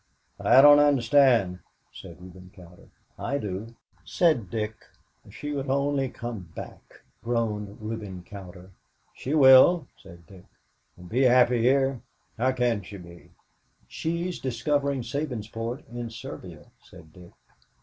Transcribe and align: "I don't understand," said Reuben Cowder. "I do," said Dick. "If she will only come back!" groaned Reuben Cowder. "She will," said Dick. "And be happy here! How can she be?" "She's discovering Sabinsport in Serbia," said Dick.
"I 0.39 0.63
don't 0.63 0.79
understand," 0.79 1.59
said 1.93 2.19
Reuben 2.19 2.49
Cowder. 2.55 2.89
"I 3.19 3.37
do," 3.37 3.75
said 4.03 4.49
Dick. 4.49 4.73
"If 5.27 5.35
she 5.35 5.51
will 5.51 5.71
only 5.71 6.09
come 6.09 6.49
back!" 6.55 7.01
groaned 7.23 7.77
Reuben 7.79 8.23
Cowder. 8.23 8.71
"She 9.13 9.35
will," 9.35 9.85
said 10.01 10.25
Dick. 10.25 10.45
"And 10.97 11.07
be 11.07 11.21
happy 11.25 11.61
here! 11.61 12.01
How 12.39 12.51
can 12.51 12.81
she 12.81 12.97
be?" 12.97 13.29
"She's 13.87 14.39
discovering 14.39 15.03
Sabinsport 15.03 15.87
in 15.87 16.09
Serbia," 16.09 16.71
said 16.83 17.13
Dick. 17.13 17.33